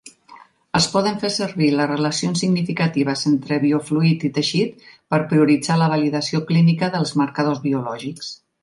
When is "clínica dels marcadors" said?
6.53-7.65